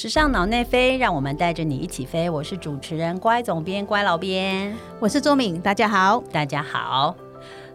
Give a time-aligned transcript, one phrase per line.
[0.00, 2.30] 时尚脑内飞，让我们带着你一起飞。
[2.30, 7.16] 我是主持人乖总编乖老编，我是周敏，大家好，大家好。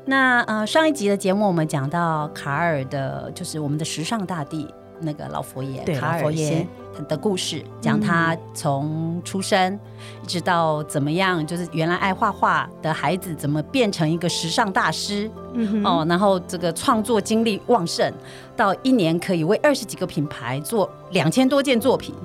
[0.05, 4.73] 那呃，上一集的节目我们讲到卡尔的，就是我们的时尚大帝
[5.04, 6.68] 那个老佛爷卡尔先
[7.08, 9.79] 的故事，讲他从出生
[10.24, 15.29] 一直到怎么样，就是原来爱画画的孩子怎么变成一个时尚大师。
[15.56, 18.12] 嗯哦，然后这个创作精力旺盛，
[18.55, 22.16] 到一年可以为二十几个品牌做两千多件作品。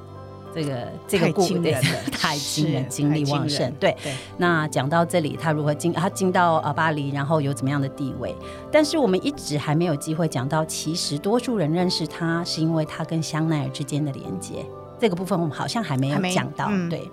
[0.58, 1.54] 这个这个故事
[2.10, 3.72] 太惊人，精力旺盛。
[3.78, 3.96] 对，
[4.38, 5.92] 那讲到这里，他如何进？
[5.92, 8.34] 他进到呃巴黎，然后有怎么样的地位？
[8.72, 14.66] 但是我们一直还没有机会讲到，其实多数人认识他，是因为他跟香奈儿之间的连接。
[14.98, 16.68] 这个部分我们好像还没有讲到。
[16.90, 17.08] 对。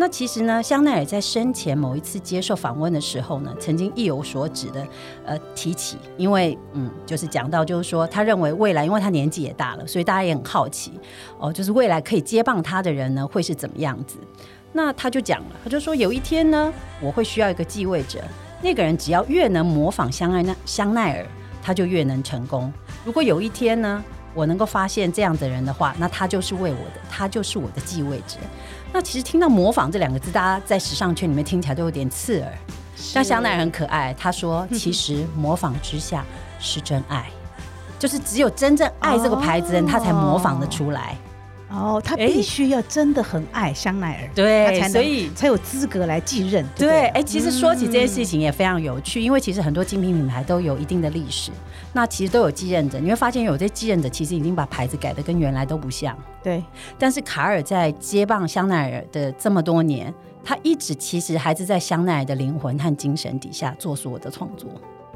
[0.00, 4.86] 那其实呢，香奈儿在生前某一次接受访问的时候呢，曾经意有所指的
[5.26, 10.98] 呃提起，因为嗯，就是讲到就是说，他认为未来，因为他年纪也大了，所以大家也很好奇
[11.38, 14.16] 哦，就是未来可以接棒他的人呢会是怎么样子？
[14.72, 16.72] 那他就讲了，他就说有一天呢，
[17.02, 18.20] 我会需要一个继位者，
[18.62, 21.26] 那个人只要越能模仿香奈那香奈儿，
[21.62, 22.72] 他就越能成功。
[23.04, 28.38] 如果有一天呢，我能够发现这样的人的话，那他就是为我的，他就是我的继位者。
[28.92, 32.52] 那其实听到“模仿”这两个字，大家在时尚圈里面听起来都有点刺耳。
[33.14, 36.24] 但香奈儿很可爱，他说：“其实模仿之下
[36.58, 37.30] 是真爱，
[37.98, 41.16] 就是只有真正爱这个牌子的人，他才模仿的出来。”
[41.70, 46.66] 哦，他必须要真的很爱香奈儿，对，所以才有资格来继任。
[46.76, 51.52] 对，哎，其实说起这件事情也非常有趣，因为其实很多精品品牌都有一定的历史，
[51.92, 52.98] 那其实都有继任者。
[52.98, 56.16] 你会发现，有些继任者其实已经把牌子改的跟原来都不像。
[56.42, 56.60] 对，
[56.98, 64.68] 但是卡尔在接棒香奈儿的这么多年，他一直其实还是在香奈儿的灵魂和精神底下做所有的创作。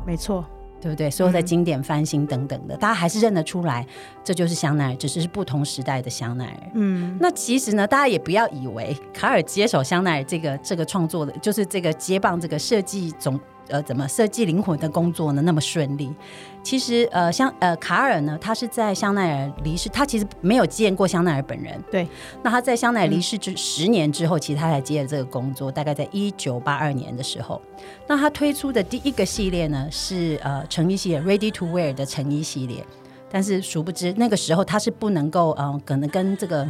[0.07, 0.45] 没错。
[0.85, 1.11] 对不对？
[1.11, 3.87] 所有的经典翻新等等的，大家还是认得出来，
[4.23, 6.71] 这就是香奈儿，只是是不同时代的香奈儿。
[6.75, 13.41] 嗯，那其实呢，大家也不要以为卡尔接手香奈儿这个这个创作的，就是这个接棒这个设计总。
[13.69, 15.41] 呃，怎么设计灵魂的工作呢？
[15.41, 16.15] 那么顺利？
[16.65, 21.79] 其实，呃，香呃卡尔呢，他是在香奈儿离世，他其实没有见过香奈儿本人。
[21.93, 22.09] 对。
[22.43, 27.61] 那他在香奈儿离世之十年之后，其实他才接了这个工作，大概在一九八二年的时候。
[28.09, 32.83] 那他推出的第一个系列呢，是呃成衣系列，Ready to Wear 的成衣系列。
[33.31, 36.67] 但是殊不知，那个时候他是不能够，嗯，可能跟这个。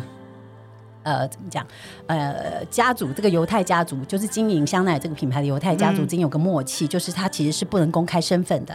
[1.05, 1.66] 呃，怎么讲？
[2.06, 8.75] 呃，家族这个犹太家族就是经营香奈儿这个品牌的犹太家族，已经有个默契，就是他其实是不能公开身份的，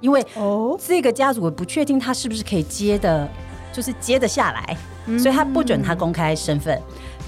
[0.00, 3.28] 因为哦，这个家族不确定他是不是可以接的，
[3.72, 4.76] 就是接得下来，
[5.18, 6.80] 所以他不准他公开身份。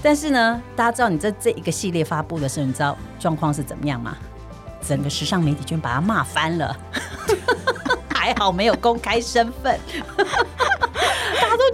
[0.02, 4.16] 但是呢，大家知道你这这一个系列发布的时候，你知道状况是怎么样吗？
[4.86, 6.76] 整个时尚媒体圈把他骂翻了，
[8.12, 9.78] 还好没有公开身份。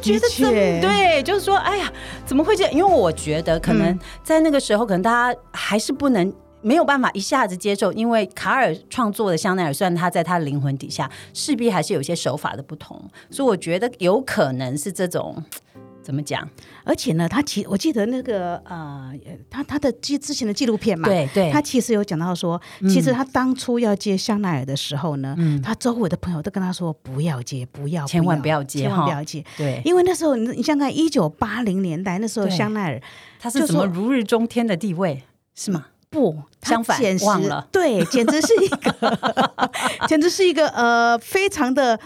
[0.00, 0.44] 觉得这
[0.80, 1.92] 对，就是说，哎呀，
[2.24, 2.72] 怎么会这样？
[2.72, 6.32] 因为我觉得可能在那个时候，可能大家还是不能
[6.62, 15.42] 没有办法一下子接受，因为卡尔创作的香奈儿，虽然他在他的灵魂底下，势必还是有些手法的不同，所以我觉得有可能是这种。
[16.00, 16.48] 怎么讲？
[16.84, 19.12] 而且呢，他其我记得那个呃，
[19.50, 22.58] 他他的记之前的纪录片嘛，对对，他其实有讲到说，
[22.88, 29.44] 其实他当初要接香奈儿的时候呢，他周围的朋友都跟他说不要接，不要，千万不要接，千万不要接。
[29.58, 33.02] 对，因为那时候你你想看一九八零年代那时候香奈儿，
[33.38, 35.22] 他是什么如日中天的地位
[35.54, 35.88] 是吗？
[36.10, 39.18] 不，相反，忘了，对，简直是一个，
[40.08, 41.98] 简直是一个呃，非常的，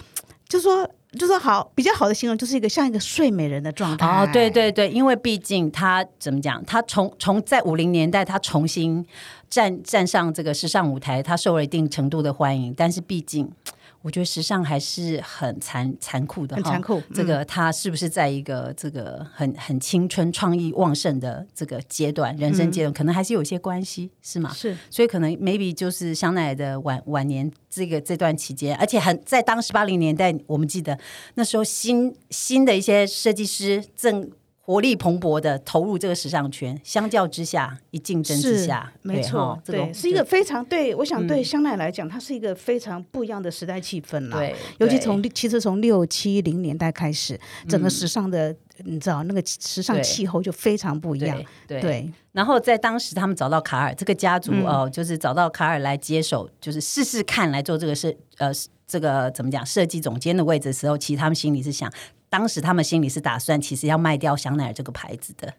[0.49, 0.89] 就说。
[1.19, 4.07] 就说好比较好的形容，就是一个像一个睡美人的状态。
[4.07, 9.05] 哦，对对对，因为毕竟他怎么讲，他从从在五零年代他重新
[9.51, 13.47] 站站上这个时尚舞台，他受了一定程度的欢迎，但是毕竟。
[14.03, 17.01] 我觉得时尚还是很残残酷的，很残酷。
[17.15, 24.53] 这个他是不是在一个这个很很青春、创意旺盛的这个阶段，人生阶段，可能还是有一些关系，是吗？
[24.53, 24.77] 是。
[24.91, 30.99] 所以可能 maybe 就是香奈儿的晚晚年这个这段期间，而且很在当时八零年代，我们记得
[31.35, 34.31] 那时候新新的一些设计师正。
[34.65, 44.39] 活力蓬勃的投入这个时尚圈，相较之下，一竞争之下，没错，对，是一个非常对，我想对香奈来讲，它是一个非常不一样的时代气氛了。
[44.39, 47.39] 对，尤其从其实从六七零年代开始，
[47.69, 48.55] 整个时尚的，
[48.85, 51.37] 你知道那个时尚气候就非常不一样。
[51.67, 58.53] 对，然后在当时他们找到卡尔这个家族哦，就是找到卡尔来接手，就是试试看来做这个设呃
[58.87, 61.93] 这个怎么讲设计总监的位置的时候，其实他们心里是想。
[62.33, 65.53] 当时他们心里是打算，其实要卖掉香奈儿这个牌子的，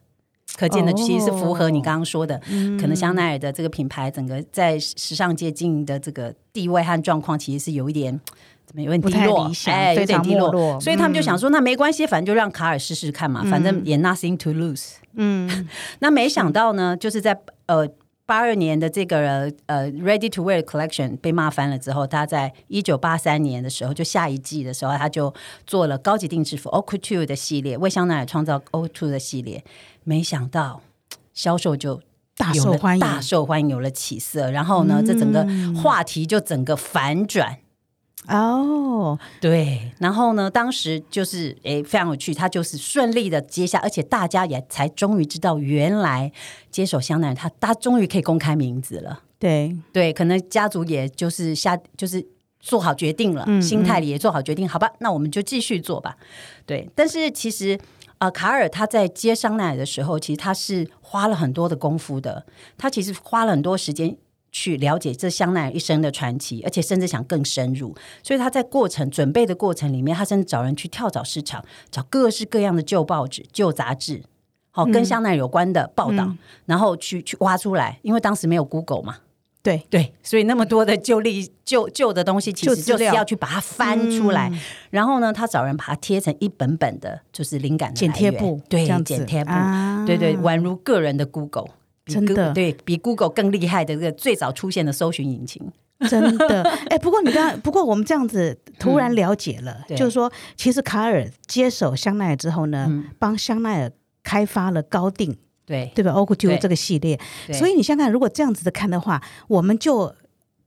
[0.58, 2.40] 可见的其实是符合你刚刚说的，
[2.82, 8.20] 可能香奈儿的这个品牌整个在时尚界经营的这个地位和状况，其实是有一点
[8.66, 14.94] 怎么有点低落哎，有点低落，所以他们就嗯想说，那没关系，反正就让卡尔试试看嘛，反正也 nothing to lose。
[15.14, 15.68] 嗯，
[16.02, 17.88] 那没想到呢，就是在呃
[18.26, 25.34] 八二年的这个呃 Ready to Wear Collection 被骂翻了之后，他在一九八三年的时候，就下一季的时候，他就
[25.66, 29.64] 做了高级定制服 o c Two 的系列，为香奈儿创造 O Two 的系列，
[30.04, 30.82] 没想到
[31.34, 32.02] 销售就。
[32.36, 34.50] 大受欢迎，大受欢迎，有了起色。
[34.50, 35.48] 然后呢，这整个
[35.80, 37.60] 话题就整个反转。
[38.28, 46.32] 哦，对，然后呢，当时就是诶非常有趣，他就是顺利的接下，而且大家也才终于知道，原来
[46.72, 49.22] 接手香奈儿，他他终于可以公开名字了。
[49.38, 52.26] 对，对，可能家族也就是下就是
[52.62, 56.16] 做好决定了，嗯心态里也做好决定，好吧，那我们就继续做吧。
[56.66, 57.78] 对，但是其实
[58.20, 62.46] 呃，卡尔他在接香奈儿的时候，其实他是花了很多的功夫的，
[62.78, 64.16] 他其实花了很多时间。
[64.54, 74.22] 去了解这香奈儿一生的传奇，而且甚至想更深入，所以他在过程准备的过程里面，他甚至找人去跳蚤市场，找各式各样的旧报纸、旧杂志，
[74.70, 76.32] 好、跟香奈儿有关的报道，
[76.68, 79.18] 然后去去挖出来，因为当时没有 Google 嘛，
[79.64, 84.52] 对，对，所以那么多的旧历旧旧的东西，其实就是要去把它翻出来，
[84.92, 91.70] 然后呢，他找人把它贴成一本本的，就是灵感的剪贴簿，对，这样剪贴簿，啊对对，宛如个人的 Google，
[92.04, 92.34] 比真的。
[92.34, 95.62] Google- 对比 Google 更厉害的这个最早出现的搜寻引擎，
[96.10, 103.06] 真的， 哎，不过你刚刚，不过我们这样子突然了解了，嗯就是说，其实卡尔接手香奈儿之后呢，嗯。
[103.20, 103.92] 帮香奈儿
[104.24, 105.36] 开发了高定，
[105.66, 105.92] 对。
[105.96, 106.56] 对吧？O k 对。
[106.56, 107.20] t 这个系列，
[107.54, 110.14] 所以你想想看，如果这样子的看的话，我们就。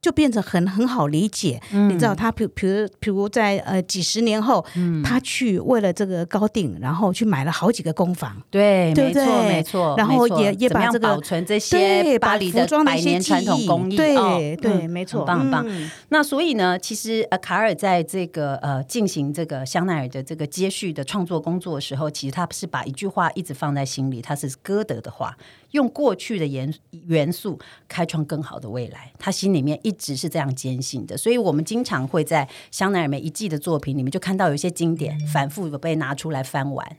[0.01, 1.89] 就变成很很好理解，嗯。
[1.89, 5.03] 你知道他，比比如比如在呃几十年后，嗯。
[5.03, 15.65] 他去为了这个高定，然后去买了好几个工坊，对，没错没错，然后也也把这个保存这些，把巴黎的百年传统工艺，对、哦对，嗯没错，很棒很棒。
[15.67, 15.91] 嗯。
[16.09, 25.37] 那所以呢，其实呃，卡尔在这个呃进行这个香奈儿的这个接续的创作工作的时候，其实他是把一句话一直放在心里，他是歌德的话，
[25.73, 27.59] 用过去的元元素
[27.89, 29.13] 开创更好的未来。
[29.19, 36.97] 他心里面一直是这样坚信的，所以我们经常会在香奈儿每一季的作品里面就看到有一些经典反复的被拿出来翻玩。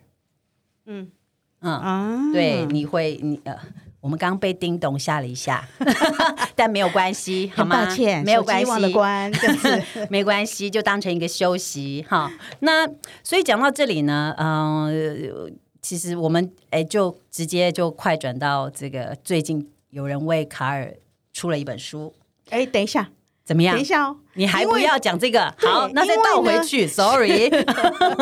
[0.86, 1.12] 嗯
[1.62, 3.58] 嗯，啊，对，你会你呃。
[4.00, 5.68] 我们刚刚被叮咚吓了一下，
[6.56, 7.86] 但没有关系，好很吗？
[7.86, 8.72] 抱歉，没有关系。
[10.10, 12.31] 没关系，就当成一个休息哈。
[12.60, 12.88] 那
[13.22, 20.94] 所以讲到这里呢，嗯、其实我们哎就直接就快转到这个最近有人为卡尔
[21.33, 22.13] 出了一本书，
[22.50, 23.09] 哎，等一下，
[23.45, 23.85] 怎么样等一？
[23.85, 25.53] 下哦，你还不要讲这个？
[25.59, 27.50] 好，那再倒回去， sorry。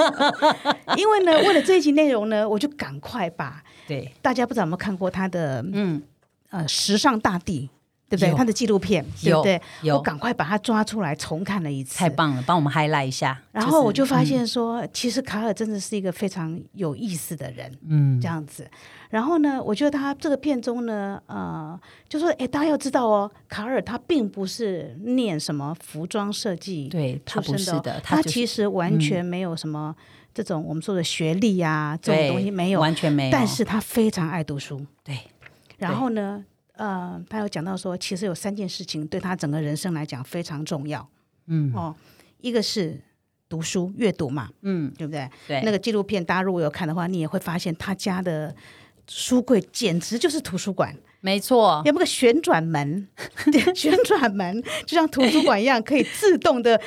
[0.97, 6.01] 因为呢，为了这一集内容呢，我就赶快把对，大家不知道有没有看过他的嗯，
[6.49, 7.69] 呃时尚大地，
[8.07, 8.33] 对不对？
[8.33, 9.61] 他的纪录片，对有不对？
[9.81, 13.41] 有我赶快把他抓出来重看了一次，太棒了，帮我们 highlight 一下。
[13.51, 18.69] 然后我就发，现说，其实卡尔真的是一个非常有意思的人，嗯，这样子。
[19.09, 21.79] 然后呢，我觉得他这个片中呢，呃，
[22.09, 29.95] 就说，哎，大家要知道哦，卡尔他并不是念什么服装设计对他不是的，就是他其实完全没有什么
[30.33, 33.31] 这种我们说的学历啊，这种东西没有，完全没有。
[33.31, 34.85] 但是他非常爱读书。
[35.03, 35.17] 对，
[35.77, 36.43] 然后呢，
[36.77, 41.07] 呃，他有讲到说，其实有三件事情对他整个人生来讲非常重要
[41.47, 41.95] 嗯哦，
[42.41, 42.99] 一个是
[43.47, 45.29] 读书阅读嘛，嗯，对不对？
[45.47, 48.55] 对，那个纪录片大家如果有看的话，你也会发现他家的
[49.07, 53.07] 书柜简直就是图书馆，没错，有没有个旋转门？
[53.75, 56.81] 旋转门就像图书馆一样，可以自动的。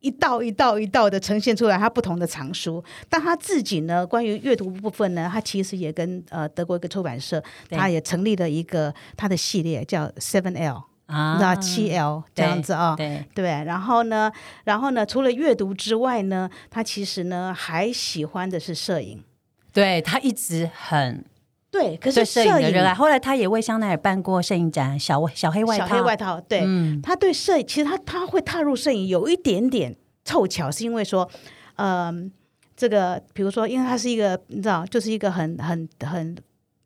[0.00, 2.82] 一道一道一道的呈现出来，他不同的藏书。
[3.08, 14.30] 但他自己呢，关于阅读部分呢，他其实也跟呃德国一个出版社，他也成立了一个他的系列，叫 Seven L，啊七 L 这样子啊、对，对，然后呢，
[14.64, 19.24] 然后呢，除了阅读之外呢，他其实呢还喜欢的是摄影。
[19.72, 21.24] 对他一直很
[21.70, 22.94] 对，可是摄影影的热爱。
[22.94, 29.94] 后来他也为香奈儿办过摄影展，小小黑外套，小黑外套，对，嗯，他对摄影，其实他他会踏入摄影有一点点
[30.24, 31.28] 凑巧，是因为说，
[31.76, 32.32] 嗯、
[32.76, 36.36] 这个比如说，因为他是一个你知道，就是一个很很很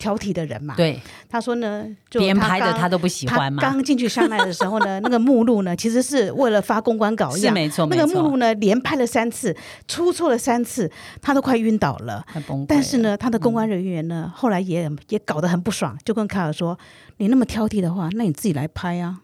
[0.03, 0.75] 挑剔的人嘛。
[0.77, 7.51] 对，他说呢，就别人拍的他都不喜欢嘛，刚进去香奈的时候呢， 那个目录呢，其实是为了发公关稿一样。
[7.51, 9.57] 是没错，那个目录呢，连拍了三次，
[9.87, 10.91] 出错了三次，
[11.21, 12.25] 他都快晕倒了。
[12.27, 12.67] 太崩溃了。
[12.69, 16.77] 但是呢，他的公关人员呢，后来也也搞得很不爽，就跟卡尔说
[17.19, 19.21] ：“你那么挑剔的话，那你自己来拍啊。”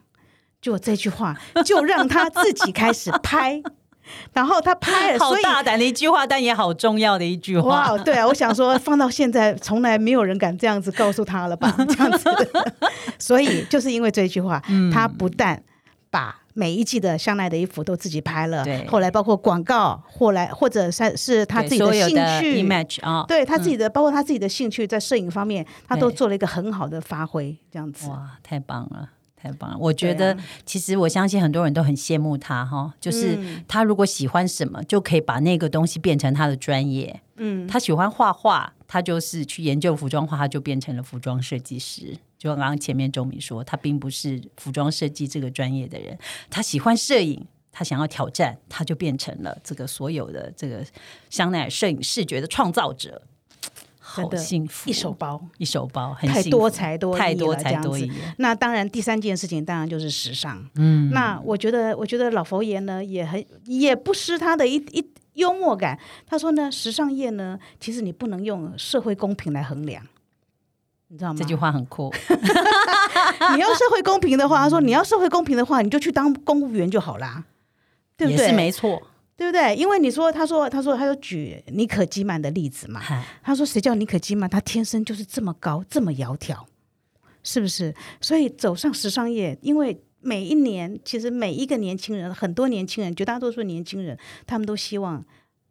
[0.60, 3.62] 就这句话，就让他自己开始拍，
[4.32, 7.92] 然后他拍好大胆的一句话，但也好重要的一句话。
[7.92, 11.74] 哇，对啊，我想说，放到现在，从来没有人敢这样子告诉他了吧？
[11.88, 12.30] 这样子，
[13.18, 15.62] 所以就是因为这句话，嗯他不但
[16.10, 22.08] 把每一季的香奈的衣服都自己拍了，对后来包括广告，后来或者是是他自己的兴
[22.40, 28.08] 趣 image 啊，对他自己的，包括他自己的兴趣，在摄影方面，他都做了一个很好的发挥，这样子。
[28.08, 29.10] 哇，太棒了！
[29.40, 29.78] 太棒了！
[29.78, 37.20] 我觉得，其实我相信很多人都很羡慕他哈，就是嗯他如果喜欢什么，就可以把那个东西变成他的专业。
[37.36, 42.16] 嗯，他喜欢画画，他就是去研究服装画，他就变成了服装设计师。
[42.36, 46.18] 就刚刚前面周敏说，他并不是服装设计这个专业的人，
[46.50, 50.84] 他喜欢摄影，他想要挑战，他就变成了这个所有的这个
[51.30, 53.22] 香奈儿摄影视觉的创造者。
[54.10, 55.38] 好的幸福，一手包。
[55.58, 58.10] 一手包，很太多才多艺太多才多艺。
[58.38, 60.66] 那当然，第三件事情当然就是时尚。
[60.76, 65.98] 嗯，那我觉得，我觉得老佛爷呢也很也不失他的一一幽默感。
[66.26, 70.02] 他说呢，时尚业呢，其实你不能用社会公平来衡量，
[71.08, 71.36] 你知道吗？
[71.38, 72.10] 这句话很酷
[73.54, 77.44] 你要社会公平的话，他说你要社会公平的话，你就去当公务员就好啦，
[78.16, 78.52] 对不也是对？
[78.52, 79.02] 没错。
[79.38, 79.76] 对不对？
[79.76, 83.00] 因为你说，他说，他说，他就举尼可基曼的例子嘛。
[83.40, 84.50] 他说：“谁叫尼可基曼？
[84.50, 86.58] 他天生就是这么高，这么窈窕，
[87.44, 87.94] 是不是？
[88.20, 95.24] 所以走上时尚业，因为每一年，其实每一个年轻人，很多年轻人，绝大多数年轻人，他们都希望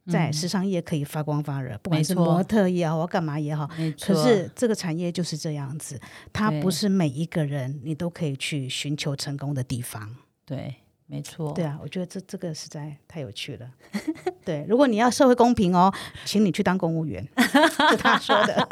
[0.09, 3.69] 在时尚业可以发光发热，不管是模特也好，干嘛也好。
[3.99, 5.99] 可是这个产业就是这样子，
[6.31, 10.15] 它不是每一个人你都可以去寻求成功的地方。
[10.45, 10.73] 对，
[11.07, 11.51] 没错。
[11.53, 13.67] 对啊，我觉得这这个实在太有趣了。
[14.45, 15.91] 对，如果你要社会公平哦，
[16.25, 17.27] 请你去当公务员，
[17.89, 18.67] 是他说的。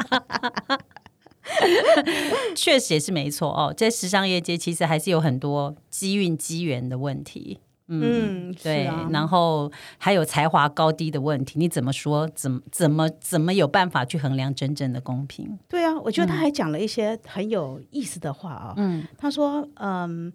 [2.54, 3.72] 确实也是没错哦。
[3.74, 7.60] 在时尚业界，其实还是有很多机运机缘的问题。
[7.88, 12.28] 嗯，对，啊然后还有才华高低的问题，你怎么说？
[12.34, 15.56] 怎么怎么怎么有办法去衡量真正的公平？
[15.68, 20.32] 对啊，我觉得他还讲了一些很有意思的话啊、嗯，他说，嗯，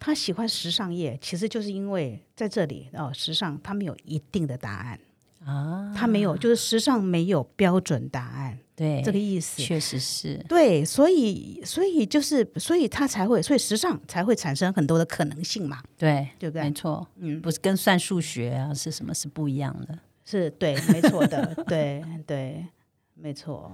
[0.00, 4.98] 他喜欢时尚业，其实就是因为在这里哦，时尚他没有一定的答案，
[5.44, 9.62] 啊，他没有，就是时尚没有标准答案，对，这个意思。
[9.62, 10.42] 确实是。
[10.48, 16.62] 对，所以所以就是，所以他才会，所以时尚才会产生很多的可能性嘛，对，对不对？
[16.62, 19.98] 没错，嗯，不是跟算数学啊是什么是不一样的。
[20.24, 22.66] 是对，没错的， 对对，
[23.14, 23.70] 没错。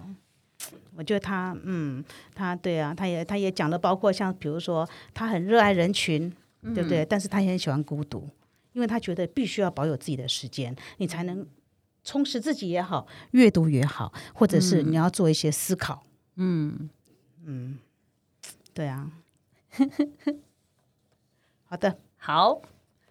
[0.97, 2.05] 我觉得他，嗯，
[2.35, 6.33] 他对啊，他也他也讲了，包括像比如说，他很热爱人群，
[6.75, 7.05] 对不对？
[7.05, 8.29] 但是他也很喜欢孤独，
[8.73, 11.47] 因为他觉得必须要保有自己的时间，你才能
[12.03, 16.05] 充实自己也好，阅读也好，或者是你要做一些思考。
[16.37, 16.89] 嗯，
[17.45, 17.79] 嗯，
[18.73, 19.11] 对啊。
[21.69, 22.63] 好的，好，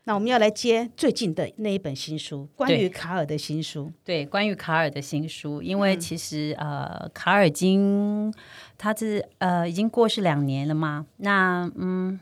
[0.08, 3.92] 那我们要来接最近的那一本新书，关于卡尔的新书。
[4.04, 8.32] 对，关于卡尔的新书，因嗯为其实、呃，卡尔金
[8.78, 12.20] 他是呃已经过世两年了嘛，那嗯，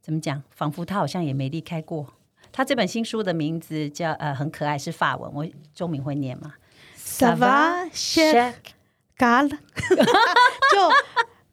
[0.00, 0.42] 怎么讲？
[0.50, 2.14] 仿佛他好像也没离开过。
[2.50, 6.54] 他这本新书的名字叫呃很可爱，是法文，我周敏会念吗
[6.96, 8.54] Ça va, cher
[9.18, 9.50] Carl？
[9.50, 10.90] 就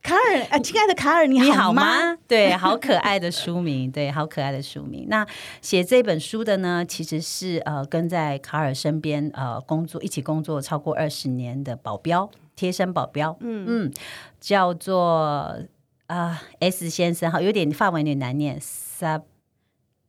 [0.02, 2.16] 卡尔，呃，亲爱的卡尔，你你好好吗？
[2.28, 5.06] 对，好可爱的书名， 对，好可爱的书名。
[5.10, 5.26] 那
[5.62, 13.94] 写这本书的呢，其实是呃跟在卡尔身边呃工作一起工作超过二十年的保镖，贴身保镖，嗯嗯，
[14.40, 15.60] 叫做
[16.08, 19.22] 啊、S 先生，好，有点法文有点难念，Sub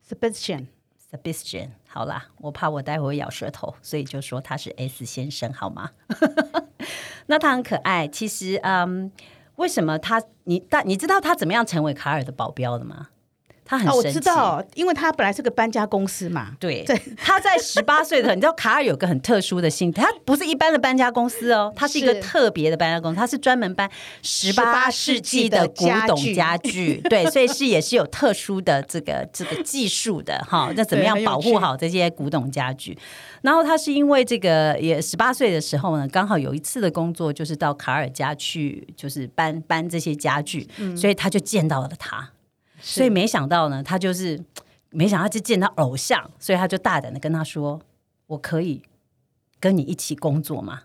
[0.08, 1.68] Sebastian，Sebastian。
[1.86, 5.90] 好啦，我怕我待会会咬舌头，所以就说他是 S 先生，好吗？
[7.26, 8.08] 那他很可爱。
[8.08, 9.12] 其实，嗯，
[9.62, 13.10] 为什么他你但你知道他怎么样成为卡尔的保镖的吗？
[13.72, 16.54] 他很哦，我知道，因为他本来是个搬家公司嘛。
[16.60, 30.70] 对对，他在十八岁的时候，你知道卡尔有个很特殊的性格，他不是一般的搬家公司哦，他是一个特别的搬家公司，他是专门搬十八世纪的古董家 具，对，所以是也是有特殊的这个这个技术的哈。
[30.76, 32.98] 那怎么样保护好这些古董家具？
[33.40, 42.30] 然后他是因为这个也十八岁的时候呢，刚好有一次的工作就是到卡尔家去，就是搬搬这些家具，所以他就见到了他。
[42.82, 44.38] 所以没想到呢，他就是
[44.90, 47.80] 没想到就见到偶像，所以他就大胆的跟他说
[48.26, 48.82] ：“我可以
[49.58, 50.82] 跟你一起工作吗？”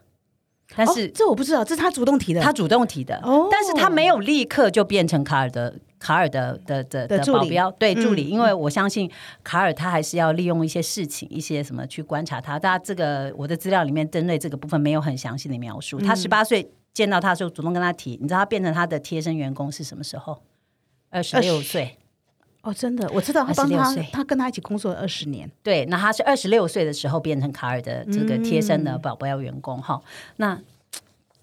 [0.75, 2.41] 但是哦、这我不知道，这是他主动提的。
[2.41, 9.09] 他主动提的，哦但是他没有立刻就变成卡尔的卡尔的的的的保镖，对嗯助理，因为我相信
[9.43, 12.59] 卡尔他还是要利用一些事情，一些什么去观察他。
[12.59, 15.99] 大家这个我的资料里面针对这个部分没有很详细的描述。
[16.01, 20.37] 他嗯十八岁见到他的时候，主动跟他提，你知道他变成他的贴身员工是什么时候？
[21.17, 21.97] 二十六岁。
[22.61, 25.49] 哦，真的，我知道他帮26他岁，他跟他一起工作了二十年。
[25.63, 30.01] 对，那他是二十六岁的时候变成卡尔的这个贴身的保镖员工哈、
[30.35, 30.59] 那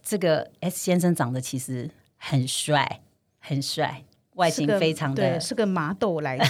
[0.02, 3.00] 这个 S 先生长得其实很帅，
[3.40, 4.04] 很帅。
[4.35, 6.45] 外形非常的是个麻豆来着，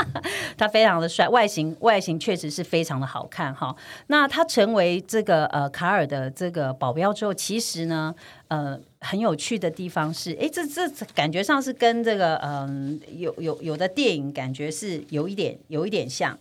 [0.56, 3.74] 他非常的帅，外形外形确实是非常的好看哈。
[4.08, 8.14] 那他成为这个呃卡尔的这个保镖之后，其实呢，
[8.48, 16.38] 呃，很有趣的地方是，哎，这这感觉上是跟这个嗯有有有的电影感觉是有一点有一点像。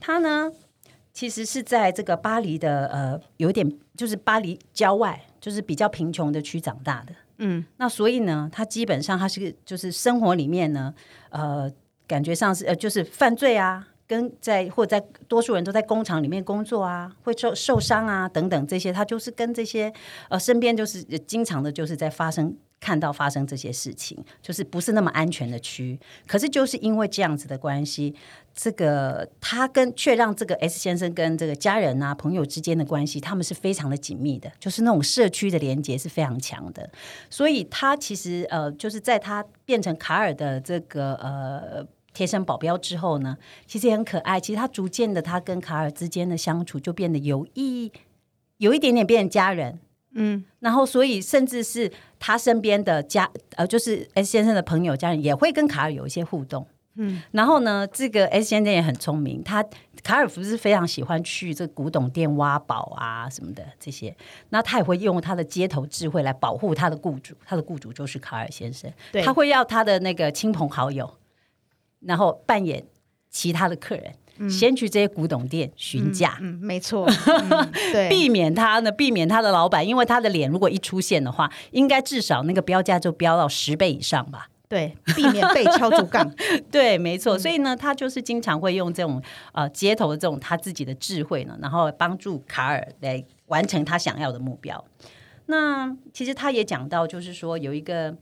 [0.00, 0.50] 他呢，
[1.12, 3.66] 其实是在这个巴黎的呃有点
[3.96, 7.14] 就是巴黎郊外，就是比较贫穷的区长大的。
[7.38, 10.94] 嗯，那所以呢，他基本上他是就是生活里面呢，
[11.30, 11.70] 呃，
[12.06, 19.92] 感觉上是呃，就是犯罪啊，跟在或在多数人都在工厂里面工作啊，会受受伤啊等等这些，他就是跟这些
[20.28, 22.56] 呃身边就是经常的就是在发生。
[22.80, 25.98] 看到发生这些事情，就是不是那么安全的区。
[26.26, 28.14] 可是就是因为这样子的关系，
[28.54, 36.90] 这个他跟却让这个 S 先生跟这个家人啊朋友之间的关系，他们是非常的紧密的，就是那种社区的连接是非常强的。
[37.30, 44.38] 所以他其实呃，就是在他变成卡尔的这个呃贴身保镖之后呢，其实也很可爱。
[44.38, 47.90] 其实他逐渐的，他跟卡尔之间的相处就变得有意
[48.58, 49.80] 有一点点变成家人。
[50.18, 51.92] 嗯，然后所以甚至是
[52.26, 56.66] 他身边的家呃，就是 S 先生的朋友家人也会跟卡尔有一些互动。
[56.96, 59.64] 嗯，然后呢，这个 S 先生也很聪明，他
[60.02, 64.16] 卡尔不是非常喜欢去这古董店挖宝啊什么的这些，
[64.48, 68.92] 那他也会用他的街头智慧来保护他的雇主，他的雇主就是卡尔先生，
[69.24, 71.08] 他会要他的那个亲朋好友，
[72.00, 72.84] 然后扮演
[73.30, 74.12] 其他的客人。
[74.48, 77.06] 先去这些古董店询价，嗯，没错，
[77.92, 84.48] 对，避免他呢，避免他的老板，因为他的脸如果一出现的话，应该至少那个标价就标到十倍以上吧？
[84.68, 86.28] 对，避免被敲竹杠。
[86.70, 87.38] 对，没错。
[87.38, 94.84] 所以呢，他就是经常会用这种呃街头的这种他自己的智慧呢，然后帮助卡尔来完成他想要的目标。
[95.46, 98.16] 那其实他也讲到，就是说有一个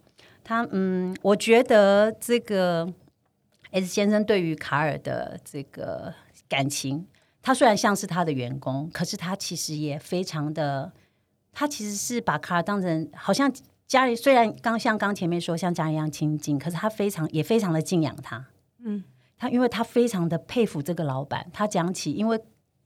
[0.44, 2.92] 他，嗯，我觉得这个。
[3.74, 6.14] S 先生对于卡尔的这个
[6.48, 7.04] 感情，
[7.42, 10.92] 他虽然像是他的员工，可是他其实也非常的，
[11.52, 13.52] 他其实是把卡尔当成好像
[13.88, 14.16] 家人。
[14.16, 18.46] 虽然刚像刚前面说像家人一样亲近，可是他非常也非常的敬仰他。
[18.78, 19.02] 嗯，
[19.36, 21.50] 他因为他非常的佩服这个老板。
[21.52, 22.40] 他讲起，因为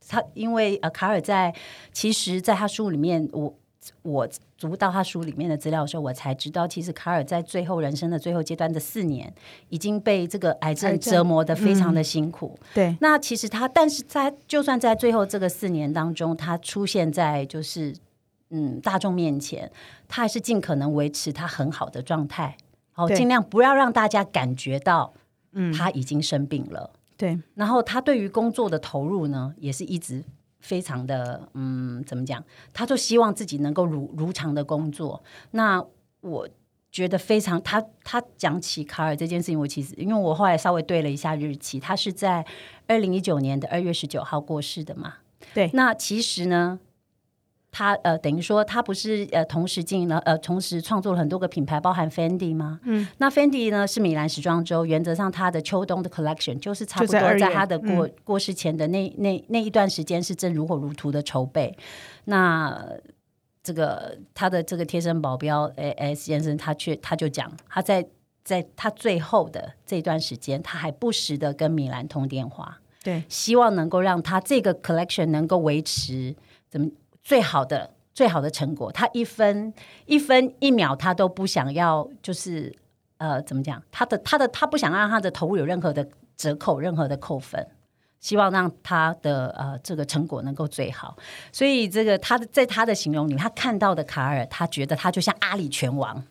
[0.09, 1.55] 他因为呃卡尔在
[1.92, 3.59] 其实在他书里面我。
[4.03, 9.33] 我读到他书里面的资料的时候，我才知道，其实卡尔在最后人生的最后阶段的四年，
[9.68, 12.59] 已经被这个癌症折磨的非常的辛苦。
[12.74, 17.94] 对，那其实他，但是在就算在最后这个四年当中，他出现在就是
[18.51, 19.70] 嗯大众面前，
[20.09, 22.57] 他还是尽可能维持他很好的状态，
[22.92, 25.12] 好尽量不要让大家感觉到
[25.53, 26.90] 嗯他已经生病了。
[27.16, 30.24] 对，然后他对于工作的投入呢，也是一直。
[30.61, 32.42] 非常的嗯，怎么讲？
[32.73, 35.23] 他就希望自己能够如如常的工作。
[35.53, 35.85] 那
[36.21, 36.49] 我
[36.90, 42.44] 觉得非常，他他讲起卡尔这件事情，我其实因为我后来稍微对了一下日期，他是在
[42.87, 45.14] 二零一九年的二月十九号过世的嘛。
[45.55, 46.81] 对，那其实呢。
[47.78, 52.80] 他呃，等于说他不是呃，同时经营了呃，同时创作了很多个品牌，包含 Fendi 吗？
[52.82, 61.72] 嗯，那 Fendi 呢是米兰时装周，原则上他的秋冬的 collection 就是差不多在他的过过世前的那那那一段时间是正如火如荼的筹备。
[62.24, 62.84] 那
[63.62, 68.04] 这个他的这个贴身保镖 S 先生，他却他就讲，他在
[68.42, 76.34] 在他最后的这段时间，他还不时的跟米兰通电话，对，希望能够让他这个 collection 能够维持
[76.68, 76.88] 怎么。
[77.28, 79.70] 最好的最好的成果，他一分
[80.06, 82.74] 一分一秒他都不想要，就是
[83.18, 83.82] 呃，怎么讲？
[83.92, 87.66] 他的他的他不想让他的投入有任何的折扣，任何的扣分，
[88.18, 91.18] 希望让他的呃这个成果能够最好。
[91.52, 96.24] 所以这个他在他的形容里，他看到的卡尔，他觉得他就像阿里拳王，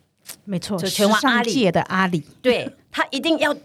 [0.45, 3.55] 没错，就拳王阿里的阿里，对他一定要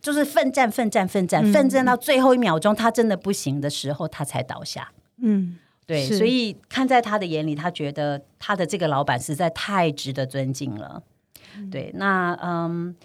[0.00, 4.92] 就是奋战奋战奋战奋战到最后一秒钟，他真的不行的时候，他才倒下。
[5.20, 5.58] 嗯。
[5.86, 11.00] 对，所以看在他的眼里，他觉得他的这个老板实在太值得尊敬了。
[11.70, 12.96] 对，那嗯，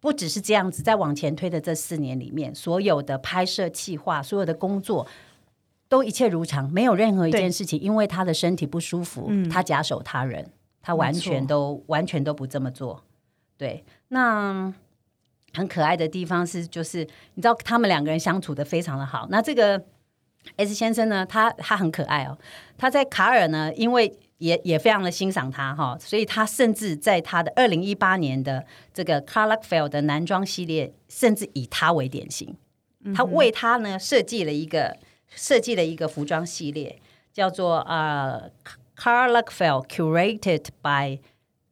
[0.00, 5.06] 不只是这样子，在往前推的这四年里面，所有的拍摄、计划、所有的工作
[5.88, 10.50] 都一切如常，没有任何一件事情因为他的身体不舒服，他假手他人，
[10.82, 13.04] 他完全都完全都不这么做。
[13.56, 14.74] 对，那
[15.54, 19.28] 很可爱的地方是，就是你知道，他们两个人相处的非常的好。
[19.30, 19.84] 那这个。
[20.56, 22.36] S 先生呢，他他很可爱哦。
[22.76, 32.56] 他在卡尔呢，因为也也非常的欣赏他哈，所以他甚至在他的二零一八年的这个 c a r l a f e l 的男装系列，甚至以他为典型。
[33.14, 34.96] 他为他呢设计了一个
[35.28, 37.00] 设计了一个服装系列，
[37.32, 38.50] 叫做呃
[38.96, 41.20] c a r l a f e l Curated by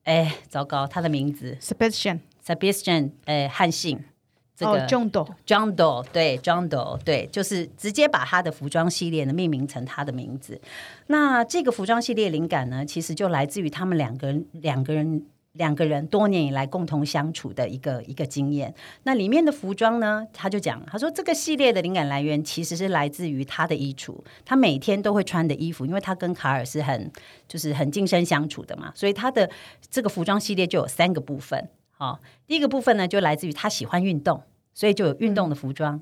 [0.05, 4.05] 哎，糟糕，他的名字 Sebastian Sebastian 呃汉信。
[4.61, 10.61] 这个 John Doe John Doe 对 John Doe 对，就是直接把他的服装系列呢命名成他的名字。
[11.07, 18.73] 那这个服装系列灵感呢，其实就来自于他们两个人两个人两个人多年以来共同相处的一个一个经验。
[19.03, 27.11] 那里面的服装呢，他就讲，他说这个系列的灵感来源其实是来自于他的衣橱，他每天都会穿的衣服，因为他跟卡尔是很
[27.49, 29.51] 就是很近身相处的嘛，所以他的
[29.91, 31.69] 这个服装系列就有三个部分。
[31.91, 34.41] 好，第一个部分呢，就来自于他喜欢运动。
[34.73, 36.01] 所以就有运动的服装。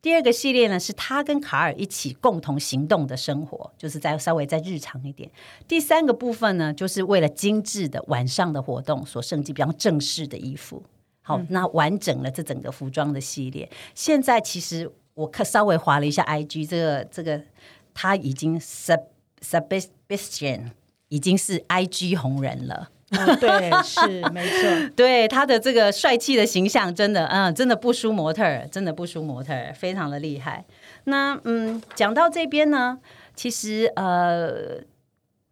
[0.00, 5.28] 第二个系列呢，是他跟卡尔一起共同行动的生活，就是在稍微再日常一点。
[5.66, 10.82] 第三个部分呢，就是为了精致的晚上的活动所设计比较正式的衣服。
[11.20, 13.68] 好，那完整了这整个服装的系列。
[13.94, 17.42] 现在其实我看稍微划了一下 IG，这个这个
[17.92, 19.02] 他已经 sub
[19.40, 20.70] submission
[21.08, 22.90] 已经是 IG 红人了。
[23.10, 24.90] 对，是没错。
[24.94, 30.64] 对他的这个帅气的形象，真的，嗯，真的不输模特儿，真的不输模特儿，非常的厉害。
[31.04, 32.98] 那嗯，讲到这边呢，
[33.34, 34.82] 其实呃，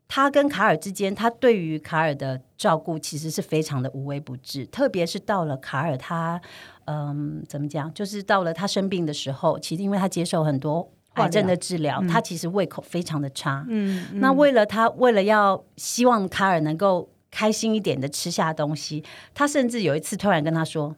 [0.07, 4.67] 他跟卡尔之间，他对于卡尔的照顾其实是非常的无微不至。
[4.67, 6.39] 特别是到了卡尔他，
[6.85, 13.65] 嗯，怎么讲，就是到了他生病的时候，其实因为他接受很多癌症的治疗，他其实胃口非常的差。
[13.71, 17.09] 嗯，那为了他，为了要希望卡尔能够。
[17.37, 20.97] 开心一点的吃下东西，他甚至有一次突然跟他说：“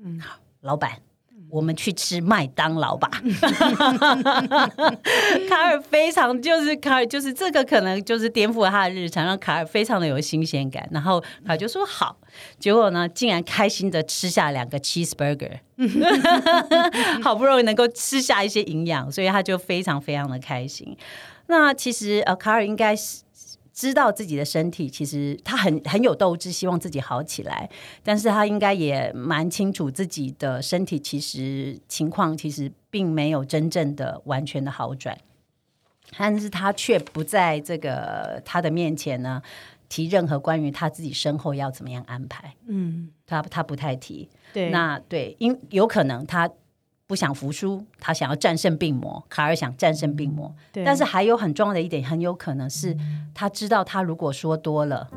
[0.00, 0.92] 嗯，好，老板，
[1.50, 3.10] 我们去吃麦当劳吧。
[5.48, 10.88] ”卡尔非常就是卡尔就是这个可能就是颠覆了他的日常，让卡尔非常的有新鲜感。
[10.92, 12.16] 然后他就说好，
[12.60, 15.58] 结果呢，竟然开心的吃下两个 cheeseburger，
[17.20, 20.96] 好不容易能够吃下一些营养，所以他就非常非常的开心。
[21.48, 23.22] 那其实呃，卡尔应该是。
[23.78, 27.70] 知道自己的身体，其实他很很有斗志，希望自己好起来。
[28.02, 35.16] 但是他应该也蛮清楚自己的身体，其实情况其实并没有真正的完全的好转。
[36.16, 39.40] 但是他却不在这个他的面前呢
[39.88, 42.52] 提任何关于他自己身后要怎么样安排。
[42.66, 44.28] 嗯，他他不太提。
[44.52, 46.50] 对，那对，因有可能他。
[47.08, 49.24] 不想服输，他想要战胜病魔。
[49.30, 52.94] 卡尔想战胜病魔，但是还有很重要的一点，很有可能是
[53.34, 55.08] 他知道，他如果说多了，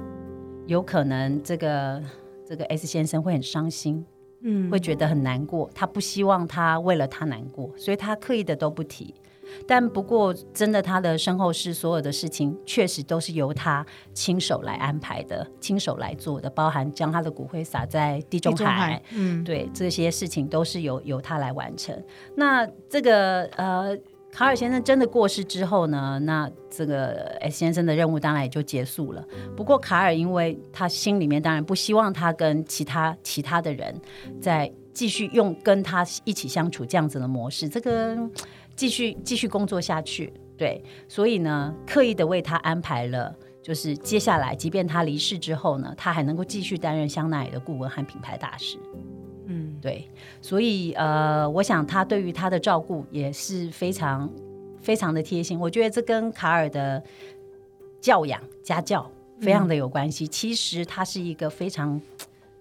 [0.68, 2.02] 有可能这个
[2.48, 4.06] 这个 S 先生会很伤心，
[4.40, 5.70] 嗯，会觉得很难过。
[5.76, 9.14] 他不希望他为了他难过，所以他刻意的都不提。
[9.68, 21.96] 但不过，真的，他的身后事所有的事情，确实都是由他亲手来安排的，亲手来做的，包含将他的骨灰撒在地中海，嗯，对，这些事情都是由由他来完成。
[22.36, 23.98] 那这个呃，
[24.32, 29.26] 卡尔先生真的过世之后呢，那这个 S 先生的任务当然也就结束了。
[29.58, 33.94] 不过卡尔，因为他心里面当然不希望他跟其他其他的人
[34.40, 38.18] 再继续用跟他一起相处这样子的模式，这个。
[38.82, 48.80] 继续继续工作下去，对，所以呢，刻意的为他安排了，就是接下来，即便他离世之后呢，他还能够继续担任香奈儿的顾问和品牌大使。
[49.46, 50.10] 嗯，对，
[50.42, 54.28] 所以呃，我想他对于他的照顾也是非常
[54.80, 55.60] 非常的贴心。
[55.60, 57.04] 我觉得这跟卡尔的
[58.00, 59.08] 教养家教
[59.40, 60.28] 非常的有关系。
[60.28, 62.02] 其实他是一个非常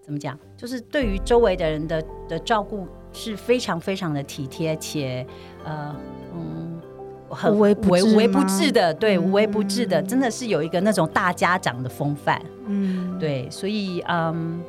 [0.03, 2.87] 怎么讲，就是对于周围的人的的照顾。
[3.13, 5.27] 是非常非常的体贴且
[5.65, 5.95] 呃
[6.35, 6.81] 嗯
[7.29, 12.41] 很无微不无微不至的对无微不至的真的是有一个那种大家长的风范。
[12.67, 13.19] 嗯。
[13.19, 14.61] 对所以嗯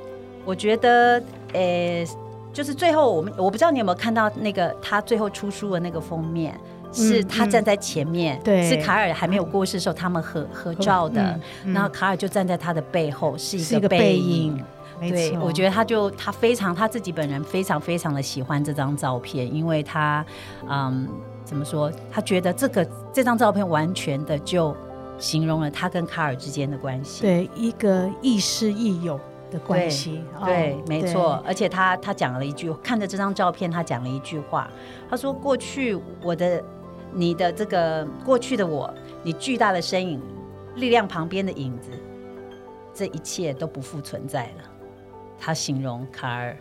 [0.45, 1.21] 我觉得
[1.53, 2.05] 呃
[2.53, 6.59] 就是最后我们我不知道你有没有看到那个他最后出书的那个封面
[6.91, 8.67] 是他站在前面对。
[8.69, 14.61] 是卡尔还没有过世的时候他们合合照的然后卡尔就站在他的背后是一个背影。
[15.09, 20.25] 对，我觉得他就他非常他自己本人非常非常的喜欢这张照片，因为他
[20.69, 21.07] 嗯
[21.43, 21.91] 怎么说？
[22.11, 24.75] 他觉得这个这张照片完全的就
[25.17, 30.23] 形容了他跟卡尔之间的关系，对一个亦师亦友的关系。
[30.45, 31.43] 对，没错。
[31.45, 34.69] 而且他他讲了一句，看着这张照片，他讲了一句话，
[35.09, 36.63] 他说：“过去我的
[37.11, 38.91] 你的这个过去的我，
[39.23, 40.21] 你巨大的身影，
[40.75, 41.89] 力量旁边的影子，
[42.93, 44.63] 这一切都不复存在了。”
[45.43, 46.55] 他形容卡尔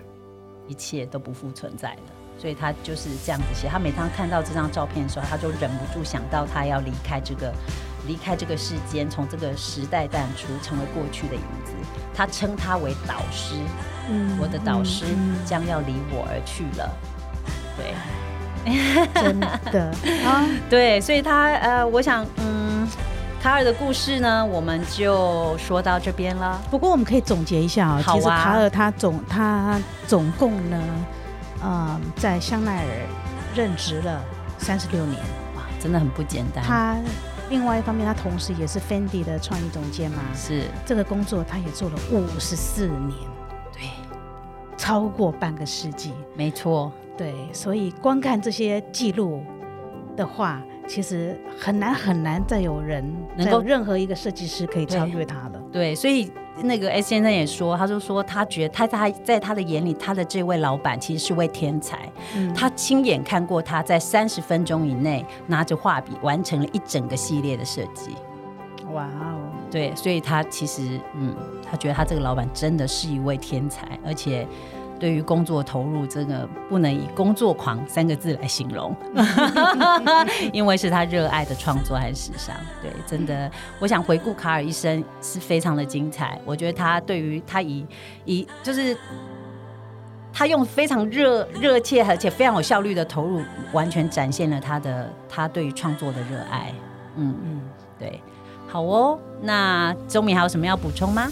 [0.67, 2.01] 一切都不复存在了，
[2.39, 3.69] 所以他就是这样子写。
[3.69, 7.53] 他每当看到这张照片的时候，他就忍不住想到他要离开这个
[8.09, 11.75] 离开这个世间，从这个时代淡出，成为过去的影子。
[12.15, 13.55] 他称他为导师，
[14.09, 15.05] 嗯，我的导师
[15.45, 16.91] 将要离我而去了。
[17.77, 17.95] 对，
[19.23, 19.93] 真的
[20.25, 22.70] 啊，对，所以他呃，我想，嗯。
[23.41, 26.61] 卡尔的故事呢，我们就说到这边了。
[26.71, 30.79] 不过我们可以总结一下啊，其实卡尔他总他总共呢，
[31.63, 33.07] 呃，在香奈儿
[33.55, 34.23] 任职了
[34.59, 35.19] 三十六年，
[35.57, 36.63] 哇，真的很不简单。
[36.63, 36.97] 他
[37.49, 40.65] 另外一方面，他同时也是 Fendi 的创意总监嘛，是。
[40.85, 43.17] 这个工作他也做了五十四年，
[43.73, 43.89] 对，
[44.77, 49.43] 超过半个世纪，没错，对，所以光看这些记录
[50.15, 50.61] 的话。
[50.91, 53.05] 其实很难很难再有人
[53.37, 55.63] 能够任何一个设计师可以超越他了。
[55.71, 56.29] 对，所以
[56.65, 62.11] 那个 S 先生也说，他就说他觉得他他在他的眼里，他的这位老板其实是位天才。
[62.35, 68.17] 嗯，他亲眼看过他在三十分钟以内拿着画笔完成了一整个系列的设计。
[68.93, 69.39] 哇哦！
[69.71, 71.33] 对，所以他其实嗯，
[71.71, 74.45] 他觉得他这个老板真的是一位天才，而且。
[75.01, 78.95] 对于工作投入，真的不能以“工作狂”三个字来形容，
[80.53, 82.55] 因为是他热爱的创作还是时尚。
[82.83, 86.39] 对，真的，我想回顾卡尔一生是非常的精彩。
[86.45, 87.87] 我觉得他对于他以
[88.27, 88.95] 以就是
[90.33, 96.73] 他用非常热热切而且非常有效率的投入，完全展现了他的他对于创作的热爱。
[97.17, 97.63] 嗯嗯，
[97.99, 98.21] 对，
[98.69, 99.19] 好哦。
[99.43, 101.27] 那周敏还有什么要补充吗？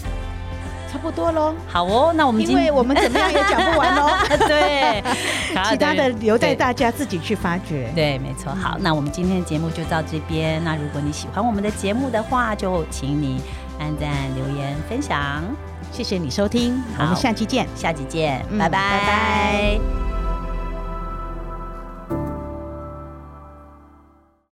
[0.91, 4.09] 差不多喽，好哦，那我们因为我们怎么样也讲不完喽，
[4.47, 5.03] 对，
[5.69, 7.91] 其他的留待大家自己去发掘。
[7.93, 8.51] 对，没错。
[8.55, 10.63] 好，那我们今天的节目就到这边。
[10.63, 13.41] 那如果你喜欢我们的节目的话，就请你
[13.79, 15.43] 按赞、留言、分享。
[15.91, 20.08] 谢谢你收听，我们下期见，下期见，拜拜，拜拜。